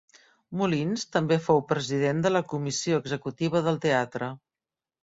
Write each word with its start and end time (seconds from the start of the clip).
Molins 0.61 1.03
també 1.17 1.37
fou 1.49 1.61
president 1.73 2.25
de 2.27 2.33
la 2.35 2.43
comissió 2.55 3.05
executiva 3.05 3.65
del 3.71 3.83
Teatre. 3.87 4.37